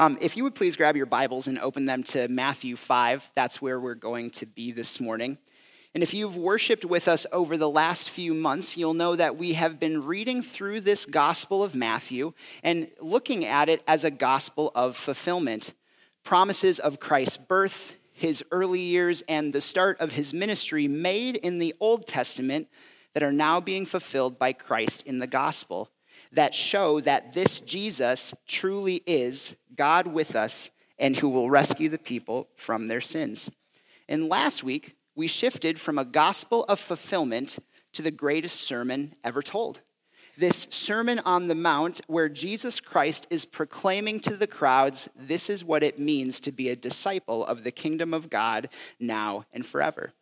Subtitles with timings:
[0.00, 3.60] Um, if you would please grab your Bibles and open them to Matthew 5, that's
[3.60, 5.36] where we're going to be this morning.
[5.92, 9.52] And if you've worshiped with us over the last few months, you'll know that we
[9.52, 12.32] have been reading through this Gospel of Matthew
[12.62, 15.74] and looking at it as a gospel of fulfillment.
[16.24, 21.58] Promises of Christ's birth, his early years, and the start of his ministry made in
[21.58, 22.68] the Old Testament
[23.12, 25.90] that are now being fulfilled by Christ in the gospel
[26.32, 31.98] that show that this Jesus truly is God with us and who will rescue the
[31.98, 33.50] people from their sins.
[34.08, 37.58] And last week, we shifted from a gospel of fulfillment
[37.92, 39.80] to the greatest sermon ever told.
[40.36, 45.64] This Sermon on the Mount, where Jesus Christ is proclaiming to the crowds, this is
[45.64, 48.68] what it means to be a disciple of the kingdom of God
[48.98, 50.12] now and forever.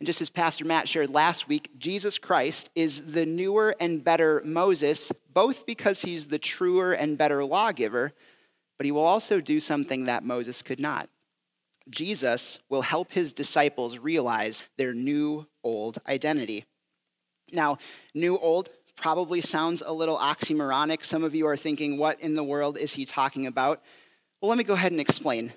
[0.00, 4.40] And just as Pastor Matt shared last week, Jesus Christ is the newer and better
[4.46, 8.12] Moses, both because he's the truer and better lawgiver,
[8.78, 11.10] but he will also do something that Moses could not.
[11.90, 16.64] Jesus will help his disciples realize their new old identity.
[17.52, 17.76] Now,
[18.14, 21.04] new old probably sounds a little oxymoronic.
[21.04, 23.82] Some of you are thinking, what in the world is he talking about?
[24.40, 25.52] Well, let me go ahead and explain.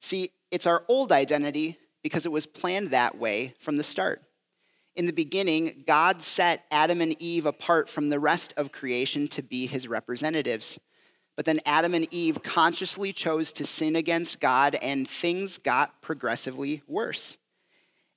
[0.00, 4.22] See, it's our old identity because it was planned that way from the start.
[4.94, 9.42] In the beginning, God set Adam and Eve apart from the rest of creation to
[9.42, 10.78] be his representatives.
[11.34, 16.84] But then Adam and Eve consciously chose to sin against God, and things got progressively
[16.86, 17.38] worse.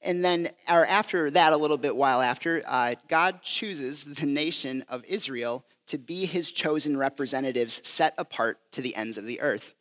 [0.04, 4.86] And then, or after that, a little bit while after, uh, God chooses the nation
[4.88, 9.74] of Israel to be his chosen representatives set apart to the ends of the earth.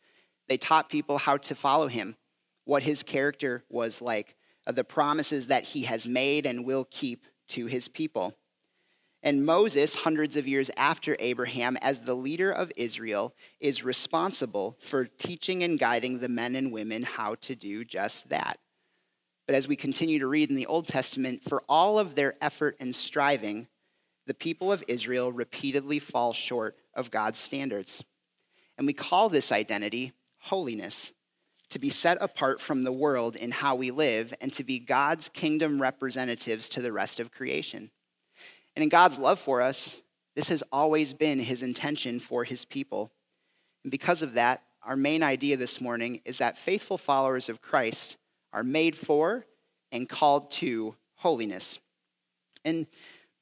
[0.47, 2.15] They taught people how to follow him,
[2.69, 4.35] what his character was like,
[4.67, 8.35] of the promises that he has made and will keep to his people.
[9.23, 15.05] And Moses, hundreds of years after Abraham, as the leader of Israel, is responsible for
[15.05, 18.59] teaching and guiding the men and women how to do just that.
[19.47, 22.77] But as we continue to read in the Old Testament, for all of their effort
[22.79, 23.67] and striving,
[24.27, 28.03] the people of Israel repeatedly fall short of God's standards.
[28.77, 31.13] And we call this identity holiness
[31.69, 35.29] to be set apart from the world in how we live, and to be God's
[35.29, 37.91] kingdom representatives to the rest of creation.
[38.75, 40.01] And in God's love for us,
[40.35, 43.11] this has always been his intention for his people.
[43.83, 48.17] And because of that, our main idea this morning is that faithful followers of Christ
[48.53, 49.45] are made for
[49.91, 51.79] and called to holiness.
[52.63, 52.87] And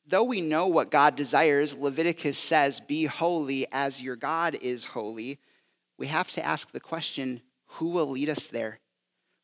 [0.05, 5.39] though we know what God desires, Leviticus says, Be holy as your God is holy,
[5.97, 7.41] we have to ask the question
[7.77, 8.79] who will lead us there?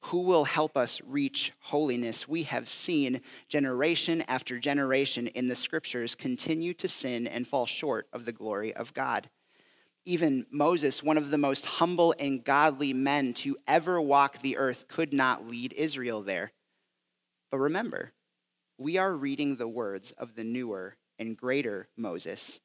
[0.05, 2.27] Who will help us reach holiness?
[2.27, 8.07] We have seen generation after generation in the scriptures continue to sin and fall short
[8.11, 9.29] of the glory of God.
[10.05, 14.87] Even Moses, one of the most humble and godly men to ever walk the earth,
[14.87, 16.51] could not lead Israel there.
[17.49, 18.11] But remember,
[18.77, 22.59] we are reading the words of the newer and greater Moses,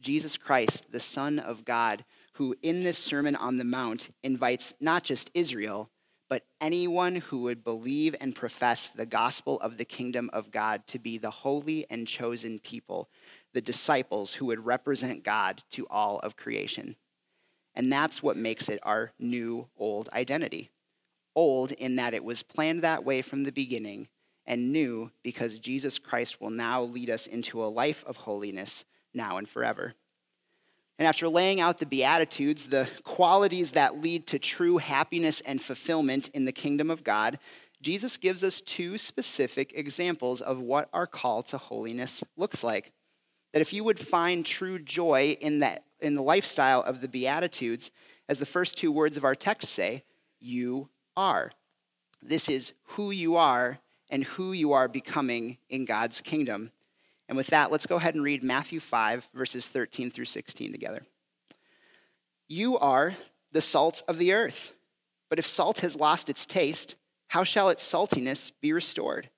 [0.00, 5.04] Jesus Christ, the Son of God, who in this Sermon on the Mount invites not
[5.04, 5.90] just Israel,
[6.28, 10.98] but anyone who would believe and profess the gospel of the kingdom of God to
[10.98, 13.10] be the holy and chosen people,
[13.52, 16.96] the disciples who would represent God to all of creation.
[17.74, 20.70] And that's what makes it our new old identity.
[21.34, 24.08] Old in that it was planned that way from the beginning,
[24.46, 29.36] and new because Jesus Christ will now lead us into a life of holiness now
[29.36, 29.94] and forever.
[30.98, 36.28] And after laying out the Beatitudes, the qualities that lead to true happiness and fulfillment
[36.28, 37.38] in the kingdom of God,
[37.80, 42.92] Jesus gives us two specific examples of what our call to holiness looks like.
[43.52, 47.90] That if you would find true joy in, that, in the lifestyle of the Beatitudes,
[48.28, 50.04] as the first two words of our text say,
[50.40, 51.52] you are.
[52.22, 56.70] This is who you are and who you are becoming in God's kingdom.
[57.28, 61.02] And with that, let's go ahead and read Matthew 5, verses 13 through 16 together.
[62.48, 63.14] You are
[63.52, 64.72] the salt of the earth.
[65.30, 66.94] But if salt has lost its taste,
[67.28, 69.30] how shall its saltiness be restored?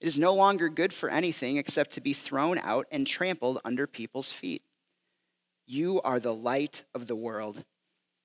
[0.00, 3.86] It is no longer good for anything except to be thrown out and trampled under
[3.86, 4.62] people's feet.
[5.66, 7.64] You are the light of the world.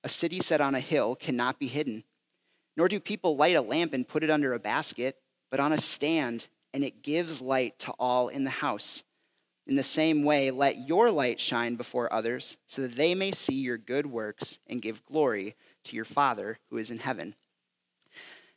[0.02, 2.04] A city set on a hill cannot be hidden.
[2.76, 5.16] Nor do people light a lamp and put it under a basket,
[5.50, 9.02] but on a stand and it gives light to all in the house.
[9.66, 13.54] In the same way, let your light shine before others, so that they may see
[13.54, 15.54] your good works and give glory
[15.84, 17.34] to your Father who is in heaven.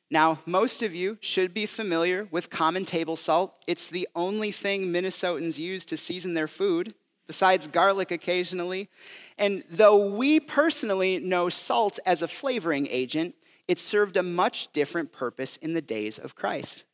[0.10, 3.54] Now, most of you should be familiar with common table salt.
[3.68, 6.94] It's the only thing Minnesotans use to season their food.
[7.28, 8.90] besides garlic occasionally.
[9.38, 13.36] And though we personally know salt as a flavoring agent,
[13.68, 16.86] it served a much different purpose in the days of Christ.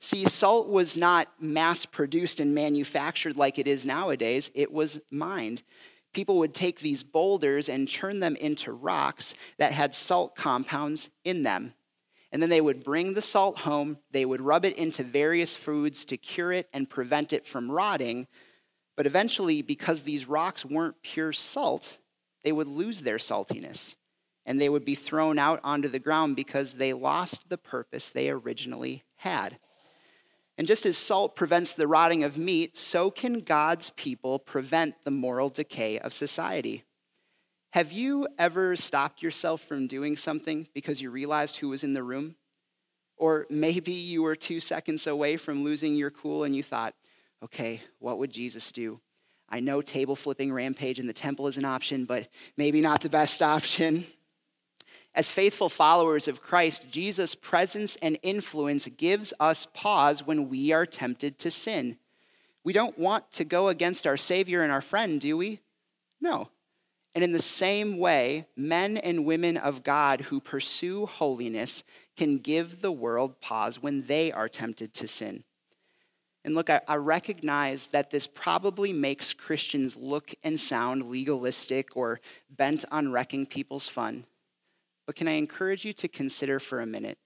[0.00, 5.62] See, salt was not mass produced and manufactured like it is nowadays, it was mined.
[6.12, 11.42] People would take these boulders and turn them into rocks that had salt compounds in
[11.42, 11.74] them.
[12.30, 16.04] And then they would bring the salt home, they would rub it into various foods
[16.06, 18.26] to cure it and prevent it from rotting.
[18.96, 21.98] But eventually, because these rocks weren't pure salt,
[22.44, 23.96] they would lose their saltiness
[24.46, 28.30] and they would be thrown out onto the ground because they lost the purpose they
[28.30, 29.58] originally had.
[30.58, 35.12] And just as salt prevents the rotting of meat, so can God's people prevent the
[35.12, 36.84] moral decay of society.
[37.70, 42.02] Have you ever stopped yourself from doing something because you realized who was in the
[42.02, 42.34] room?
[43.16, 46.94] Or maybe you were two seconds away from losing your cool and you thought,
[47.44, 49.00] okay, what would Jesus do?
[49.48, 53.08] I know table flipping rampage in the temple is an option, but maybe not the
[53.08, 54.06] best option.
[55.18, 60.86] As faithful followers of Christ, Jesus' presence and influence gives us pause when we are
[60.86, 61.98] tempted to sin.
[62.62, 65.58] We don't want to go against our Savior and our friend, do we?
[66.20, 66.50] No.
[67.16, 71.82] And in the same way, men and women of God who pursue holiness
[72.16, 75.42] can give the world pause when they are tempted to sin.
[76.44, 82.20] And look, I, I, recognize that this probably makes Christians look and sound legalistic or
[82.48, 84.24] bent on wrecking people's fun.
[85.08, 87.16] But can I encourage you to consider for a minute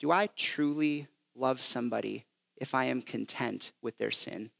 [0.00, 2.26] do I truly love somebody
[2.58, 4.50] if I am content with their sin?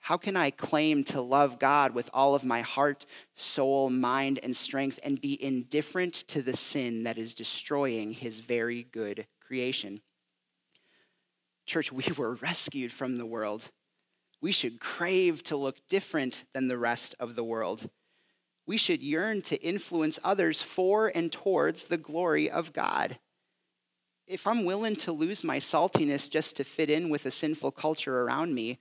[0.00, 3.06] How can I claim to love God with all of my heart,
[3.36, 8.82] soul, mind, and strength and be indifferent to the sin that is destroying his very
[8.82, 10.00] good creation?
[11.64, 13.70] Church, we were rescued from the world.
[14.40, 17.88] We should crave to look different than the rest of the world
[18.66, 23.18] we should yearn to influence others for and towards the glory of God.
[24.26, 28.22] If I'm willing to lose my saltiness just to fit in with a sinful culture
[28.22, 28.78] around me,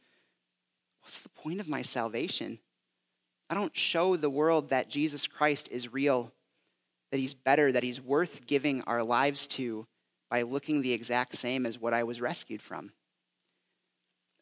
[1.02, 2.60] what's the point of my salvation?
[3.50, 6.32] I don't show the world that Jesus Christ is real,
[7.12, 9.86] that he's better, that he's worth giving our lives to
[10.30, 12.92] by looking the exact same as what I was rescued from.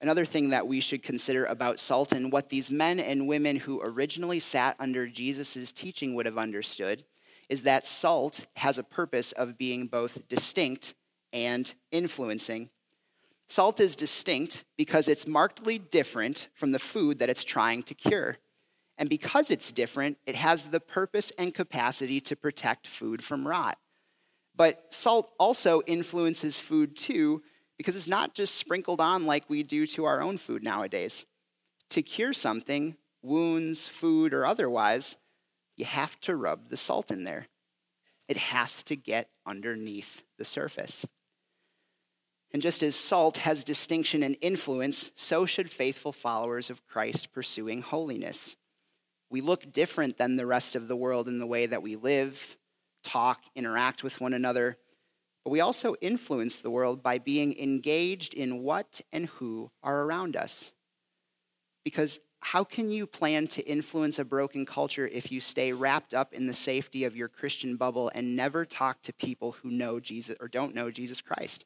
[0.01, 3.79] Another thing that we should consider about salt and what these men and women who
[3.83, 7.05] originally sat under Jesus' teaching would have understood
[7.49, 10.95] is that salt has a purpose of being both distinct
[11.31, 12.69] and influencing.
[13.47, 18.37] Salt is distinct because it's markedly different from the food that it's trying to cure.
[18.97, 23.77] And because it's different, it has the purpose and capacity to protect food from rot.
[24.55, 27.43] But salt also influences food too
[27.81, 31.25] because it's not just sprinkled on like we do to our own food nowadays.
[31.89, 35.17] To cure something, wounds, food, or otherwise,
[35.75, 37.47] you have to rub the salt in there.
[38.27, 41.07] It has to get underneath the surface.
[42.53, 47.81] And just as salt has distinction and influence, so should faithful followers of Christ pursuing
[47.81, 48.57] holiness.
[49.31, 52.57] We look different than the rest of the world in the way that we live,
[53.03, 54.77] talk, interact with one another,
[55.43, 60.35] but we also influence the world by being engaged in what and who are around
[60.35, 60.71] us.
[61.83, 66.33] Because how can you plan to influence a broken culture if you stay wrapped up
[66.33, 70.35] in the safety of your Christian bubble and never talk to people who know Jesus
[70.39, 71.65] or don't know Jesus Christ?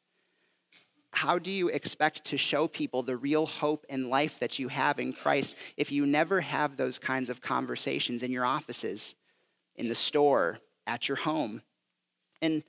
[1.12, 4.98] How do you expect to show people the real hope and life that you have
[4.98, 9.14] in Christ if you never have those kinds of conversations in your offices,
[9.76, 11.62] in the store, at your home?
[12.42, 12.62] And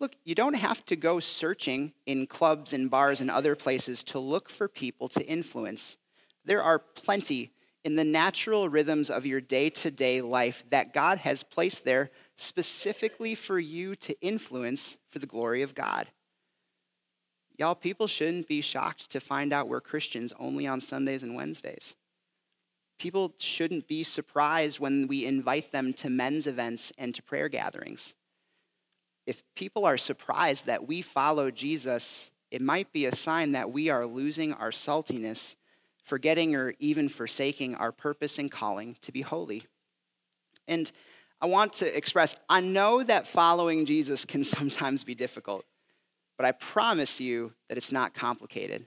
[0.00, 4.18] Look, you don't have to go searching in clubs and bars and other places to
[4.18, 5.98] look for people to influence.
[6.42, 7.52] There are plenty
[7.84, 12.10] in the natural rhythms of your day to day life that God has placed there
[12.36, 16.08] specifically for you to influence for the glory of God.
[17.58, 21.94] Y'all, people shouldn't be shocked to find out we're Christians only on Sundays and Wednesdays.
[22.98, 28.14] People shouldn't be surprised when we invite them to men's events and to prayer gatherings
[29.30, 33.88] if people are surprised that we follow Jesus, it might be a sign that we
[33.88, 35.54] are losing our saltiness,
[36.02, 39.62] forgetting or even forsaking our purpose and calling to be holy.
[40.66, 40.90] And
[41.40, 45.64] I want to express I know that following Jesus can sometimes be difficult,
[46.36, 48.86] but I promise you that it's not complicated.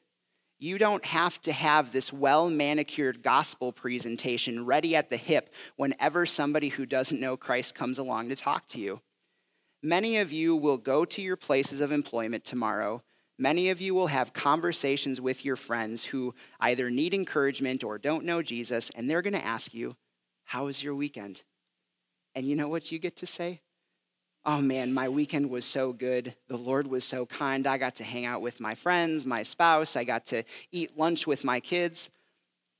[0.59, 6.25] You don't have to have this well manicured gospel presentation ready at the hip whenever
[6.25, 8.99] somebody who doesn't know Christ comes along to talk to you.
[9.83, 13.03] Many of you will go to your places of employment tomorrow
[13.37, 18.25] Many of you will have conversations with your friends who either need encouragement or don't
[18.25, 19.95] know Jesus, and they're going to ask you,
[20.45, 21.43] How was your weekend?
[22.35, 23.61] And you know what you get to say?
[24.45, 26.35] Oh man, my weekend was so good.
[26.47, 27.65] The Lord was so kind.
[27.65, 29.95] I got to hang out with my friends, my spouse.
[29.95, 32.09] I got to eat lunch with my kids.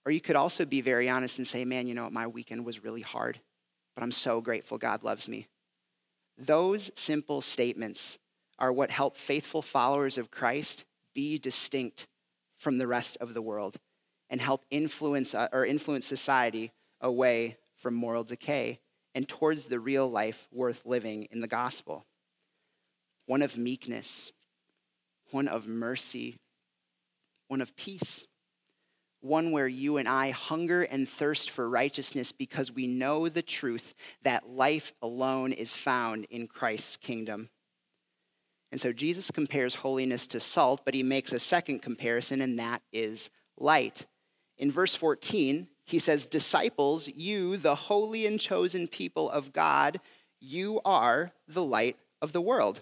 [0.06, 2.14] Or you could also be very honest and say, Man, you know what?
[2.14, 3.40] My weekend was really hard,
[3.96, 5.48] but I'm so grateful God loves me.
[6.46, 8.18] Those simple statements
[8.60, 10.84] are what help faithful followers of Christ
[11.14, 12.06] be distinct
[12.58, 13.78] from the rest of the world
[14.30, 18.80] and help influence uh, or influence society away from moral decay
[19.16, 22.06] and towards the real life worth living in the gospel.
[23.26, 24.34] One of meekness,
[25.32, 26.40] one of mercy,
[27.48, 28.28] one of peace,
[29.24, 33.94] one where you and I hunger and thirst for righteousness because we know the truth
[34.24, 37.50] that life alone is found in Christ's kingdom.
[38.72, 42.82] And so Jesus compares holiness to salt, but he makes a second comparison, and that
[42.92, 44.08] is light.
[44.58, 50.00] In verse 14, he says, Disciples, you, the holy and chosen people of God,
[50.40, 52.82] you are the light of the world.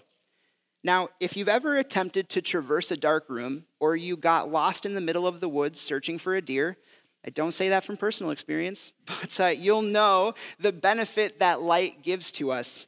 [0.84, 4.94] Now, if you've ever attempted to traverse a dark room or you got lost in
[4.94, 6.76] the middle of the woods searching for a deer,
[7.24, 12.02] I don't say that from personal experience, but uh, you'll know the benefit that light
[12.02, 12.86] gives to us.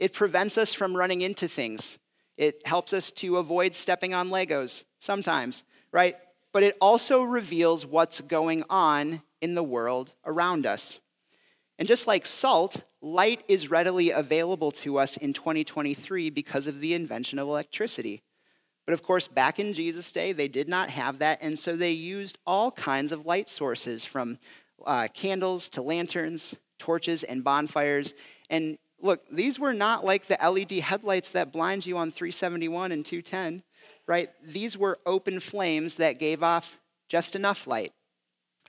[0.00, 1.98] It prevents us from running into things.
[2.36, 6.16] It helps us to avoid stepping on Legos sometimes, right?
[6.52, 10.98] But it also reveals what's going on in the world around us.
[11.78, 16.94] And just like salt, light is readily available to us in 2023 because of the
[16.94, 18.22] invention of electricity.
[18.84, 21.90] But of course, back in Jesus' day, they did not have that, and so they
[21.90, 24.38] used all kinds of light sources from
[24.86, 28.14] uh, candles to lanterns, torches, and bonfires.
[28.48, 33.04] And look, these were not like the LED headlights that blind you on 371 and
[33.04, 33.62] 210,
[34.06, 34.30] right?
[34.42, 37.92] These were open flames that gave off just enough light.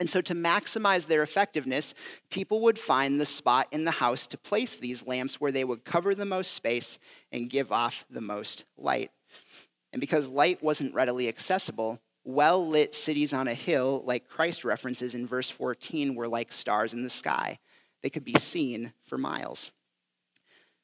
[0.00, 1.94] And so, to maximize their effectiveness,
[2.30, 5.84] people would find the spot in the house to place these lamps where they would
[5.84, 6.98] cover the most space
[7.30, 9.10] and give off the most light.
[9.92, 15.14] And because light wasn't readily accessible, well lit cities on a hill, like Christ references
[15.14, 17.58] in verse 14, were like stars in the sky.
[18.02, 19.70] They could be seen for miles.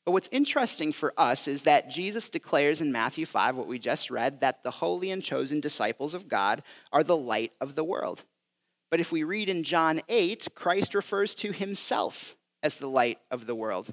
[0.04, 4.10] But what's interesting for us is that Jesus declares in Matthew 5, what we just
[4.10, 8.24] read, that the holy and chosen disciples of God are the light of the world.
[8.90, 13.46] But if we read in John 8, Christ refers to himself as the light of
[13.46, 13.92] the world.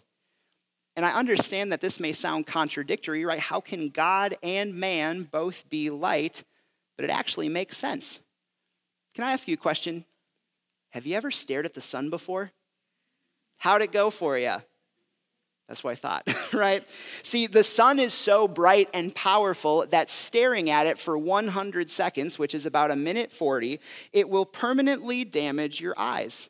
[0.95, 3.39] And I understand that this may sound contradictory, right?
[3.39, 6.43] How can God and man both be light?
[6.95, 8.19] But it actually makes sense.
[9.15, 10.05] Can I ask you a question?
[10.91, 12.51] Have you ever stared at the sun before?
[13.57, 14.57] How'd it go for you?
[15.67, 16.83] That's what I thought, right?
[17.21, 22.37] See, the sun is so bright and powerful that staring at it for 100 seconds,
[22.37, 23.79] which is about a minute 40,
[24.11, 26.49] it will permanently damage your eyes.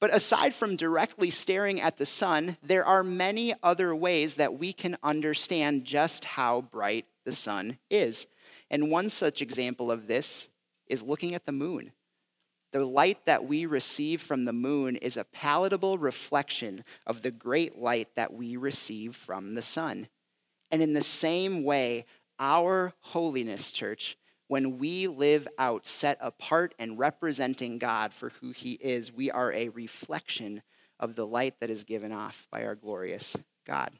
[0.00, 4.72] But aside from directly staring at the sun, there are many other ways that we
[4.72, 8.26] can understand just how bright the sun is.
[8.70, 10.48] And one such example of this
[10.86, 11.92] is looking at the moon.
[12.72, 17.78] The light that we receive from the moon is a palatable reflection of the great
[17.78, 20.08] light that we receive from the sun.
[20.70, 22.06] And in the same way,
[22.38, 24.16] our holiness, church,
[24.48, 29.52] when we live out set apart and representing God for who He is, we are
[29.52, 30.62] a reflection
[30.98, 33.36] of the light that is given off by our glorious
[33.66, 33.90] God.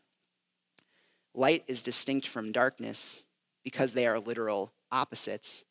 [1.34, 3.24] Light is distinct from darkness
[3.64, 5.64] because they are literal opposites.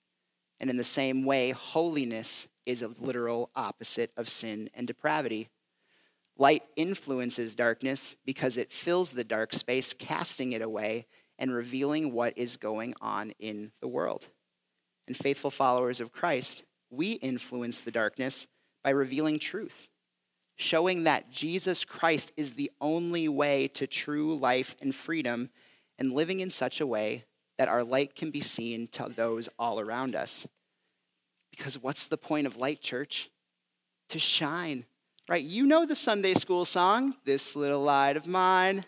[0.59, 5.49] And in the same way, holiness is a literal opposite of sin and depravity.
[6.37, 11.05] Light influences darkness because it fills the dark space, casting it away
[11.37, 14.27] and revealing what is going on in the world.
[15.07, 18.47] And faithful followers of Christ, we influence the darkness
[18.83, 19.89] by revealing truth,
[20.55, 25.49] showing that Jesus Christ is the only way to true life and freedom,
[25.97, 27.25] and living in such a way
[27.57, 30.47] that our light can be seen to those all around us.
[31.51, 33.29] Because what's the point of light, church?
[34.09, 34.85] To shine,
[35.29, 35.43] right?
[35.43, 38.83] You know the Sunday school song, This Little Light of Mine.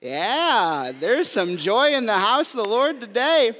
[0.00, 3.56] Yeah, there's some joy in the house of the Lord today.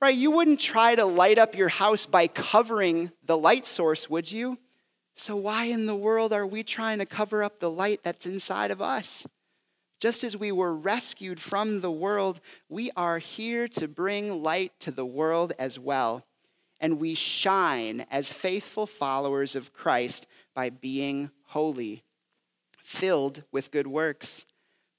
[0.00, 0.16] Right?
[0.16, 4.56] You wouldn't try to light up your house by covering the light source, would you?
[5.16, 8.70] So, why in the world are we trying to cover up the light that's inside
[8.70, 9.26] of us?
[10.00, 14.90] Just as we were rescued from the world, we are here to bring light to
[14.92, 16.24] the world as well.
[16.80, 22.04] And we shine as faithful followers of Christ by being holy,
[22.84, 24.46] filled with good works,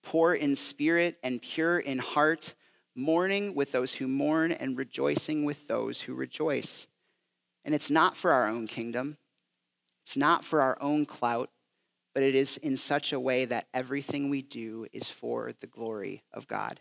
[0.03, 2.55] poor in spirit and pure in heart,
[2.93, 6.87] mourning with those who mourn and rejoicing with those who rejoice.
[7.63, 9.17] And it's not for our own kingdom,
[10.01, 11.49] it's not for our own clout,
[12.13, 16.23] but it is in such a way that everything we do is for the glory
[16.33, 16.79] of God.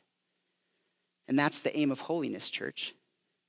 [1.28, 2.94] And that's the aim of holiness, church,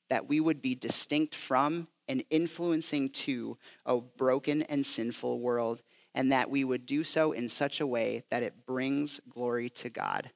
[0.09, 5.81] that we would be distinct from and influencing to a broken and sinful world,
[6.13, 9.89] and that we would do so in such a way that it brings glory to
[9.89, 10.31] God.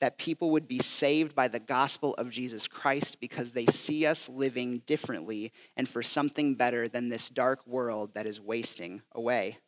[0.00, 4.28] That people would be saved by the gospel of Jesus Christ because they see us
[4.28, 9.58] living differently and for something better than this dark world that is wasting away.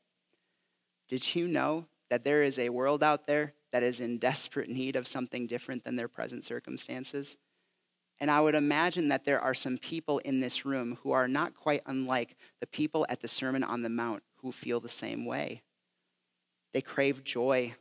[1.11, 4.95] Did you know that there is a world out there that is in desperate need
[4.95, 7.37] of something different than their present circumstances?
[8.21, 11.57] And I would imagine that there are some people in this room who are not
[11.57, 15.63] quite unlike the people at the Sermon on the Mount who feel the same way.
[16.73, 17.75] They crave joy,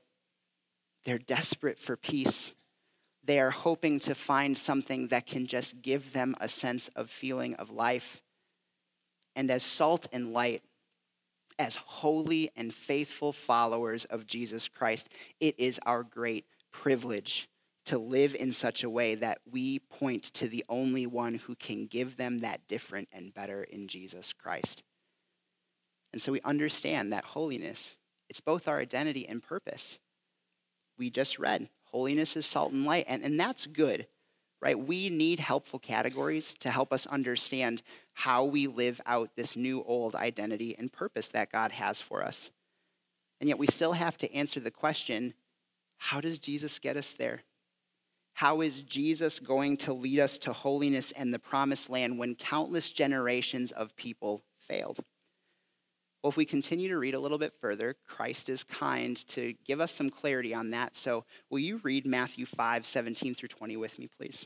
[1.05, 2.55] they're desperate for peace.
[3.24, 7.53] They are hoping to find something that can just give them a sense of feeling
[7.55, 8.24] of life.
[9.36, 10.63] And as salt and light,
[11.59, 17.49] as holy and faithful followers of Jesus Christ, it is our great privilege
[17.85, 21.85] to live in such a way that we point to the only one who can
[21.85, 24.83] give them that different and better in Jesus Christ.
[26.13, 27.97] And so we understand that holiness,
[28.29, 29.99] it's both our identity and purpose.
[30.97, 34.07] We just read, holiness is salt and light, and, and that's good
[34.61, 34.77] right?
[34.77, 37.81] We need helpful categories to help us understand
[38.19, 42.51] how we live out this new old identity and purpose that God has for us.
[43.39, 45.33] And yet we still have to answer the question
[45.95, 47.43] how does Jesus get us there?
[48.33, 52.91] How is Jesus going to lead us to holiness and the promised land when countless
[52.91, 54.99] generations of people failed?
[56.21, 59.79] Well, if we continue to read a little bit further, Christ is kind to give
[59.79, 60.97] us some clarity on that.
[60.97, 64.45] So, will you read Matthew 5 17 through 20 with me, please?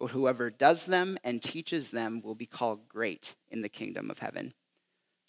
[0.00, 4.18] But whoever does them and teaches them will be called great in the kingdom of
[4.18, 4.54] heaven.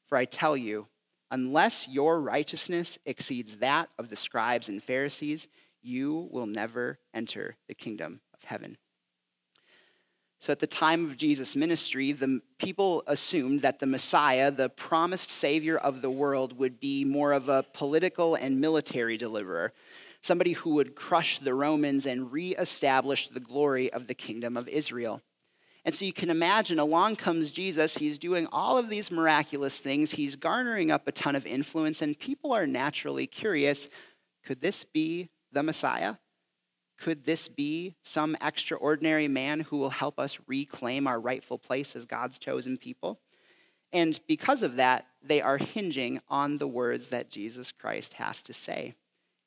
[0.07, 0.87] For I tell you,
[1.29, 5.49] unless your righteousness exceeds that of the scribes and Pharisees,
[5.83, 8.77] you will never enter the kingdom of heaven.
[10.39, 15.29] So, at the time of Jesus' ministry, the people assumed that the Messiah, the promised
[15.29, 19.71] Savior of the world, would be more of a political and military deliverer,
[20.21, 25.21] somebody who would crush the Romans and reestablish the glory of the kingdom of Israel.
[25.83, 27.97] And so you can imagine, along comes Jesus.
[27.97, 30.11] He's doing all of these miraculous things.
[30.11, 33.89] He's garnering up a ton of influence, and people are naturally curious
[34.43, 36.15] could this be the Messiah?
[36.97, 42.05] Could this be some extraordinary man who will help us reclaim our rightful place as
[42.05, 43.19] God's chosen people?
[43.93, 48.53] And because of that, they are hinging on the words that Jesus Christ has to
[48.53, 48.95] say.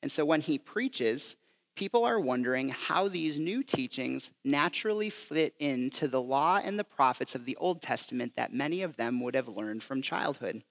[0.05, 1.35] And so when he preaches,
[1.75, 7.33] people are wondering how these new teachings naturally fit into the law and the prophets
[7.33, 10.61] of the Old Testament that many of them would have learned from childhood.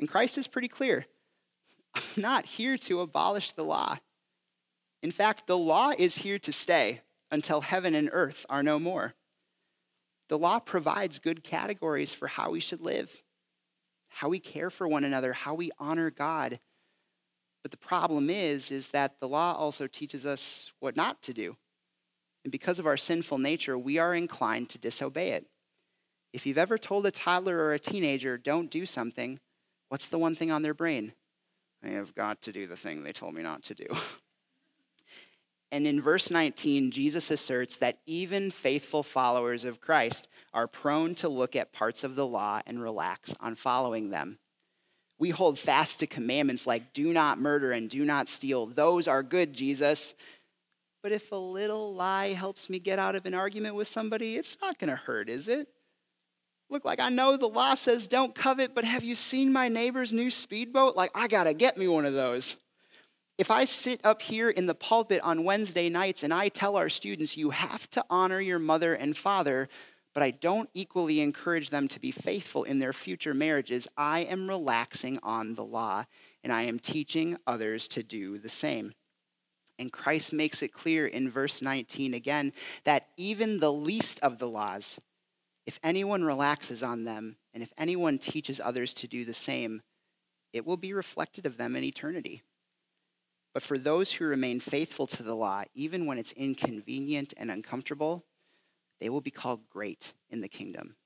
[0.00, 1.06] And Christ is pretty clear
[1.94, 3.98] I'm not here to abolish the law.
[5.00, 9.14] In fact, the law is here to stay until heaven and earth are no more.
[10.28, 13.22] The law provides good categories for how we should live,
[14.08, 16.58] how we care for one another, how we honor God,
[17.62, 21.56] but the problem is is that the law also teaches us what not to do.
[22.44, 25.46] And because of our sinful nature, we are inclined to disobey it.
[26.32, 29.40] If you've ever told a toddler or a teenager, don't do something,
[29.88, 31.12] what's the one thing on their brain?
[31.84, 33.86] I have got to do the thing they told me not to do.
[35.72, 41.28] and in verse 19, Jesus asserts that even faithful followers of Christ are prone to
[41.28, 44.38] look at parts of the law and relax on following them.
[45.20, 48.66] We hold fast to commandments like do not murder and do not steal.
[48.66, 50.14] Those are good, Jesus.
[51.02, 54.56] But if a little lie helps me get out of an argument with somebody, it's
[54.62, 55.68] not going to hurt, is it?
[56.70, 60.12] Look, like I know the law says don't covet, but have you seen my neighbor's
[60.12, 60.96] new speedboat?
[60.96, 62.56] Like, I got to get me one of those.
[63.36, 66.88] If I sit up here in the pulpit on Wednesday nights and I tell our
[66.88, 69.68] students, you have to honor your mother and father,
[70.12, 74.48] but I don't equally encourage them to be faithful in their future marriages, I am
[74.48, 76.04] relaxing on the law
[76.42, 78.94] and I am teaching others to do the same.
[79.78, 82.52] And Christ makes it clear in verse 19 again
[82.84, 84.98] that even the least of the laws,
[85.66, 89.82] if anyone relaxes on them, and if anyone teaches others to do the same,
[90.52, 92.42] it will be reflected of them in eternity.
[93.54, 98.24] But for those who remain faithful to the law, even when it's inconvenient and uncomfortable,
[99.00, 100.96] they will be called great in the kingdom.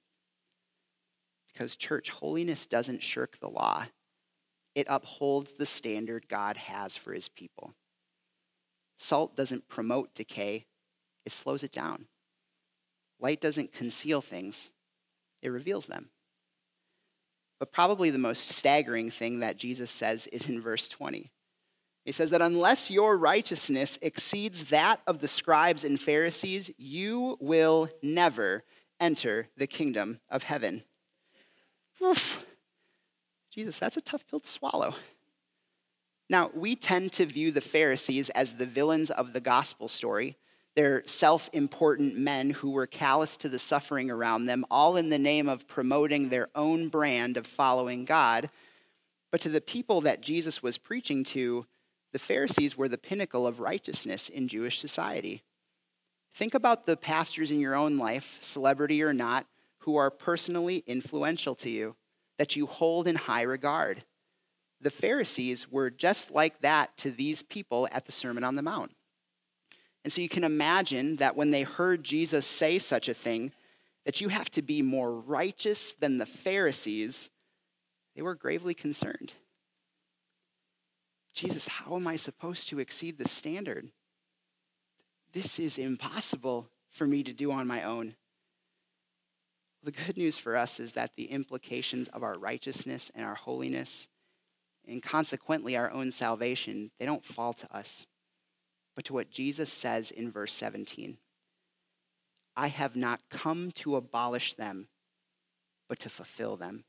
[1.53, 3.87] Because, church, holiness doesn't shirk the law,
[4.75, 7.75] it upholds the standard God has for his people.
[8.97, 10.67] Salt doesn't promote decay,
[11.25, 12.07] it slows it down.
[13.21, 14.73] Light doesn't conceal things,
[15.43, 16.11] it reveals them.
[17.61, 21.31] But probably the most staggering thing that Jesus says is in verse 20.
[22.05, 27.89] He says that unless your righteousness exceeds that of the scribes and Pharisees, you will
[28.03, 28.63] never
[29.01, 30.85] enter the kingdom of heaven.
[32.03, 32.45] Oof.
[33.51, 34.95] Jesus, that's a tough pill to swallow.
[36.29, 40.37] Now, we tend to view the Pharisees as the villains of the gospel story.
[40.75, 45.19] They're self important men who were callous to the suffering around them, all in the
[45.19, 48.51] name of promoting their own brand of following God.
[49.31, 51.67] But to the people that Jesus was preaching to,
[52.15, 55.43] the Pharisees were the pinnacle of righteousness in Jewish society.
[56.33, 59.49] Think about the pastors in your own life, celebrity or not,
[59.79, 61.97] who are personally influential to you,
[62.39, 64.05] that you hold in high regard.
[64.81, 68.93] The Pharisees were just like that to these people at the Sermon on the Mount.
[70.05, 73.51] And so you can imagine that when they heard Jesus say such a thing,
[74.05, 77.29] that you have to be more righteous than the Pharisees,
[78.15, 79.35] they were gravely concerned.
[81.35, 83.91] Jesus, how am I supposed to exceed the standard?
[85.33, 88.15] This is impossible for me to do on my own.
[89.83, 94.07] The good news for us is that the implications of our righteousness and our holiness,
[94.87, 98.07] and consequently our own salvation, they don't fall to us,
[98.95, 101.19] but to what Jesus says in verse 17
[102.57, 104.87] I have not come to abolish them,
[105.89, 106.85] but to fulfill them.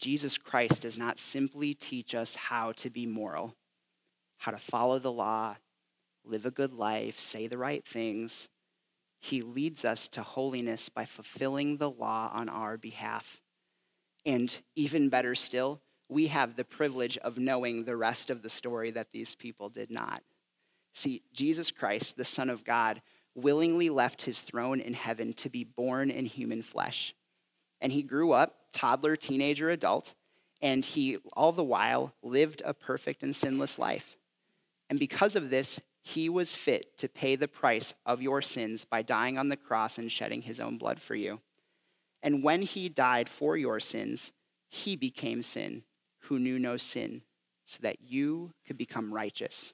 [0.00, 3.54] Jesus Christ does not simply teach us how to be moral,
[4.38, 5.56] how to follow the law,
[6.24, 8.48] live a good life, say the right things.
[9.20, 13.42] He leads us to holiness by fulfilling the law on our behalf.
[14.24, 18.90] And even better still, we have the privilege of knowing the rest of the story
[18.92, 20.22] that these people did not.
[20.94, 23.02] See, Jesus Christ, the Son of God,
[23.34, 27.14] willingly left his throne in heaven to be born in human flesh.
[27.80, 30.14] And he grew up toddler, teenager, adult,
[30.62, 34.16] and he all the while lived a perfect and sinless life.
[34.88, 39.02] And because of this, he was fit to pay the price of your sins by
[39.02, 41.40] dying on the cross and shedding his own blood for you.
[42.22, 44.32] And when he died for your sins,
[44.68, 45.84] he became sin,
[46.24, 47.22] who knew no sin,
[47.64, 49.72] so that you could become righteous,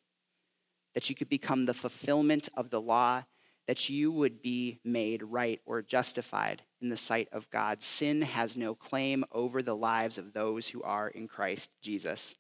[0.95, 3.25] that you could become the fulfillment of the law
[3.67, 7.83] that you would be made right or justified in the sight of God.
[7.83, 12.35] Sin has no claim over the lives of those who are in Christ Jesus.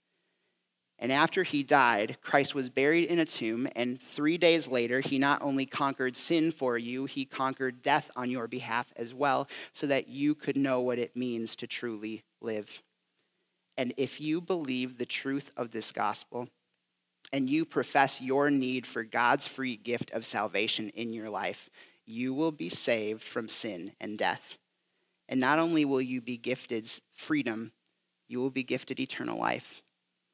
[0.98, 5.18] And after he died, Christ was buried in a tomb, and three days later, he
[5.18, 9.86] not only conquered sin for you, he conquered death on your behalf as well, so
[9.86, 12.82] that you could know what it means to truly live.
[13.76, 16.48] And if you believe the truth of this gospel,
[17.30, 21.68] and you profess your need for God's free gift of salvation in your life,
[22.06, 24.56] you will be saved from sin and death.
[25.28, 27.72] And not only will you be gifted freedom,
[28.28, 29.82] you will be gifted eternal life.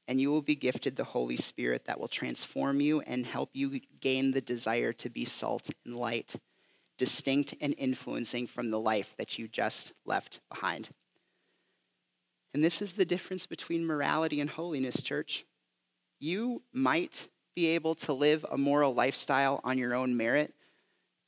[0.06, 3.80] And you will be gifted the Holy Spirit that will transform you and help you
[4.00, 6.34] gain the desire to be salt and light,
[6.98, 10.90] distinct and influencing from the life that you just left behind.
[12.52, 15.46] And this is the difference between morality and holiness, church
[16.22, 20.54] you might be able to live a moral lifestyle on your own merit,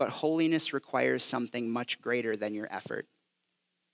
[0.05, 3.07] but holiness requires something much greater than your effort.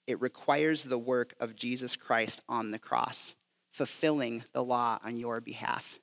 [0.08, 3.36] It requires the work of Jesus Christ on the cross,
[3.70, 6.00] fulfilling the law on your behalf.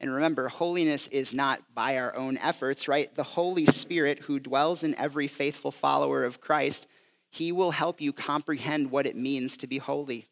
[0.00, 3.14] And remember, holiness is not by our own efforts, right?
[3.14, 6.86] The Holy Spirit, who dwells in every faithful follower of Christ,
[7.30, 10.28] he will help you comprehend what it means to be holy.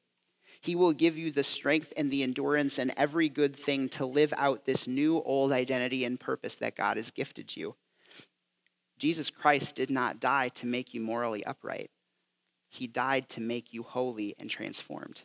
[0.60, 4.34] He will give you the strength and the endurance and every good thing to live
[4.36, 7.74] out this new old identity and purpose that God has gifted you.
[8.98, 11.90] Jesus Christ did not die to make you morally upright,
[12.68, 15.22] He died to make you holy and transformed.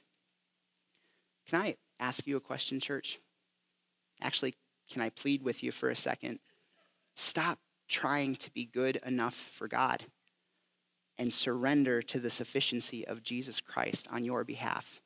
[1.48, 3.20] Can I ask you a question, church?
[4.22, 4.56] Actually,
[4.90, 6.40] can I plead with you for a second?
[7.16, 10.06] Stop trying to be good enough for God
[11.18, 15.02] and surrender to the sufficiency of Jesus Christ on your behalf.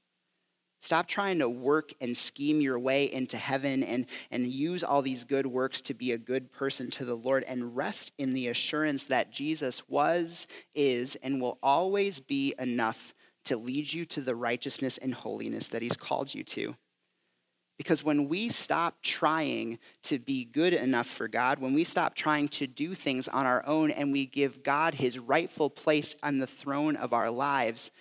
[0.81, 5.23] Stop trying to work and scheme your way into heaven and, and use all these
[5.23, 9.05] good works to be a good person to the Lord and rest in the assurance
[9.05, 13.13] that Jesus was, is, and will always be enough
[13.45, 16.75] to lead you to the righteousness and holiness that He's called you to.
[17.77, 22.47] Because when we stop trying to be good enough for God, when we stop trying
[22.49, 26.47] to do things on our own and we give God his rightful place on the
[26.47, 27.91] throne of our lives,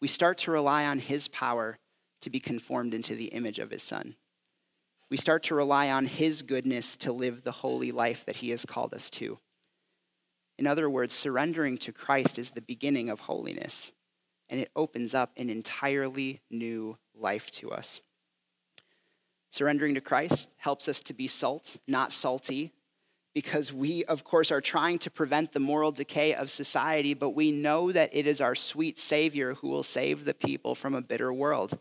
[0.00, 1.78] we start to rely on his power
[2.20, 4.16] to be conformed into the image of his son.
[5.10, 8.64] We start to rely on his goodness to live the holy life that he has
[8.64, 9.38] called us to.
[10.56, 13.92] In other words, surrendering to Christ is the beginning of holiness,
[14.48, 18.00] and it opens up an entirely new life to us.
[19.50, 22.72] Surrendering to Christ helps us to be salt, not salty,
[23.34, 27.50] because we, of course, are trying to prevent the moral decay of society, but we
[27.50, 31.32] know that it is our sweet Savior who will save the people from a bitter
[31.32, 31.78] world.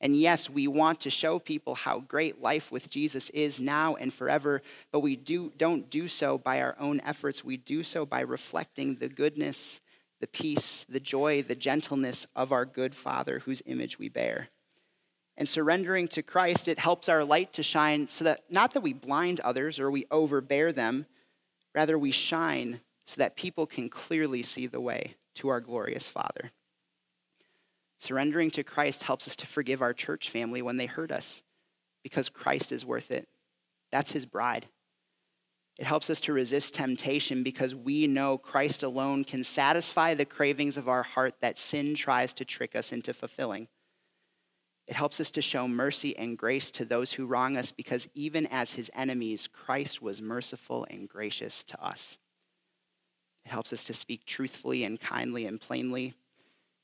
[0.00, 4.12] And yes, we want to show people how great life with Jesus is now and
[4.12, 7.44] forever, but we do, don't do so by our own efforts.
[7.44, 9.80] We do so by reflecting the goodness,
[10.20, 14.48] the peace, the joy, the gentleness of our good Father whose image we bear.
[15.38, 18.92] And surrendering to Christ, it helps our light to shine so that not that we
[18.92, 21.06] blind others or we overbear them,
[21.74, 26.50] rather we shine so that people can clearly see the way to our glorious Father.
[27.98, 31.42] Surrendering to Christ helps us to forgive our church family when they hurt us
[32.02, 33.28] because Christ is worth it.
[33.90, 34.66] That's his bride.
[35.78, 40.76] It helps us to resist temptation because we know Christ alone can satisfy the cravings
[40.76, 43.68] of our heart that sin tries to trick us into fulfilling.
[44.86, 48.46] It helps us to show mercy and grace to those who wrong us because even
[48.46, 52.16] as his enemies, Christ was merciful and gracious to us.
[53.44, 56.14] It helps us to speak truthfully and kindly and plainly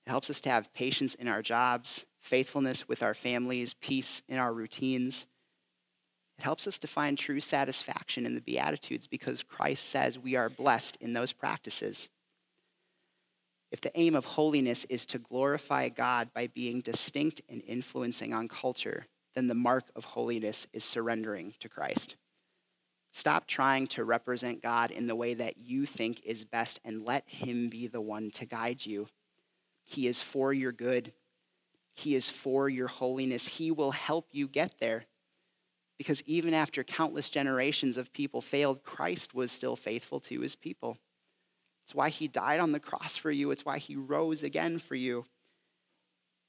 [0.06, 4.38] it helps us to have patience in our jobs, faithfulness with our families, peace in
[4.38, 5.26] our routines.
[6.38, 10.48] It helps us to find true satisfaction in the Beatitudes because Christ says we are
[10.48, 12.08] blessed in those practices.
[13.70, 18.48] If the aim of holiness is to glorify God by being distinct and influencing on
[18.48, 22.16] culture, then the mark of holiness is surrendering to Christ.
[23.14, 27.28] Stop trying to represent God in the way that you think is best and let
[27.28, 29.06] Him be the one to guide you.
[29.92, 31.12] He is for your good.
[31.94, 33.46] He is for your holiness.
[33.46, 35.04] He will help you get there.
[35.98, 40.96] Because even after countless generations of people failed, Christ was still faithful to his people.
[41.84, 44.94] It's why he died on the cross for you, it's why he rose again for
[44.94, 45.26] you.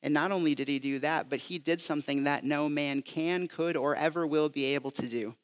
[0.02, 3.48] And not only did he do that, but he did something that no man can,
[3.48, 5.36] could, or ever will be able to do.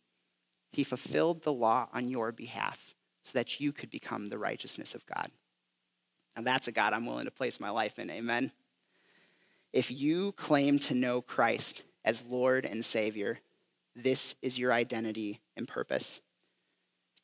[0.71, 5.05] He fulfilled the law on your behalf so that you could become the righteousness of
[5.05, 5.31] God.
[6.35, 8.09] And that's a God I'm willing to place my life in.
[8.09, 8.51] Amen.
[9.73, 13.39] If you claim to know Christ as Lord and Savior,
[13.95, 16.19] this is your identity and purpose.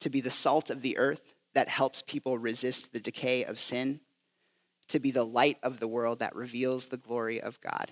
[0.02, 4.02] To be the salt of the earth that helps people resist the decay of sin,
[4.90, 7.92] to be the light of the world that reveals the glory of God,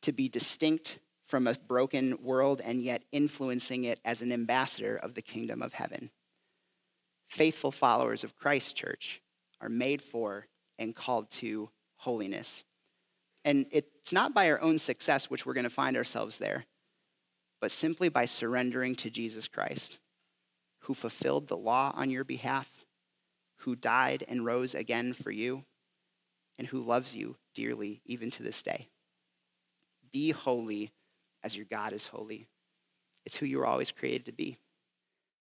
[0.00, 5.14] to be distinct from a broken world and yet influencing it as an ambassador of
[5.14, 6.10] the kingdom of heaven.
[7.28, 9.22] Faithful followers of Christ Church
[9.62, 10.46] are made for
[10.78, 12.64] and called to holiness.
[13.44, 16.64] And it's not by our own success, which we're going to find ourselves there,
[17.60, 19.98] but simply by surrendering to Jesus Christ,
[20.80, 22.84] who fulfilled the law on your behalf,
[23.58, 25.64] who died and rose again for you,
[26.58, 28.88] and who loves you dearly even to this day.
[30.12, 30.92] Be holy
[31.42, 32.46] as your God is holy.
[33.24, 34.58] It's who you were always created to be.